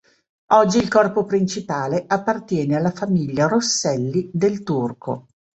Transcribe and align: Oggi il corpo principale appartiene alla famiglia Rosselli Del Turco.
Oggi 0.53 0.79
il 0.79 0.87
corpo 0.87 1.25
principale 1.25 2.05
appartiene 2.07 2.75
alla 2.75 2.89
famiglia 2.89 3.45
Rosselli 3.45 4.31
Del 4.33 4.63
Turco. 4.63 5.27